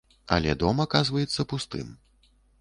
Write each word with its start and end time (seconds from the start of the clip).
Але 0.35 0.55
дом 0.63 0.81
аказваецца 0.85 1.47
пустым. 1.53 1.93